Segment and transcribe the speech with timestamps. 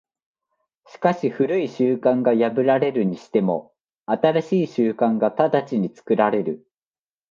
[0.87, 3.71] しかし旧い習慣が破られるにしても、
[4.07, 6.65] 新しい習慣が直ちに作られる。